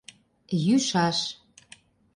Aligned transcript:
Йӱшаш. 0.65 1.19